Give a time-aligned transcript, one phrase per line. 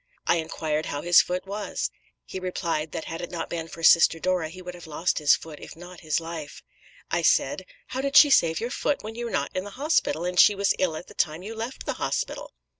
[0.25, 1.91] I inquired how his foot was.
[2.25, 5.35] He replied that had it not been for Sister Dora he would have lost his
[5.35, 6.63] foot, if not his life.
[7.11, 10.25] I said, 'How did she save your foot when you were not in the hospital,
[10.25, 12.51] and she was ill at the time you left the hospital?'